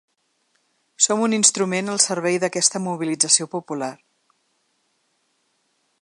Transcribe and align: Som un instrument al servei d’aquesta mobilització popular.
Som 1.07 1.19
un 1.25 1.35
instrument 1.39 1.91
al 1.93 2.01
servei 2.07 2.39
d’aquesta 2.43 2.83
mobilització 2.85 3.49
popular. 3.55 3.93